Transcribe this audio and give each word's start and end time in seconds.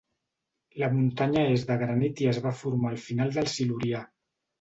La 0.83 0.87
muntanya 0.93 1.43
és 1.57 1.65
de 1.71 1.77
granit 1.81 2.23
i 2.23 2.29
es 2.31 2.39
va 2.45 2.53
formar 2.63 2.91
al 2.93 2.97
final 3.05 3.35
del 3.37 3.51
Silurià. 3.57 4.01